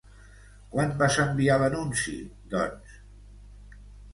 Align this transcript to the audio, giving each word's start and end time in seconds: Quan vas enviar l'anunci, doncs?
Quan 0.75 0.95
vas 1.01 1.17
enviar 1.25 1.59
l'anunci, 1.65 2.15
doncs? 2.55 2.99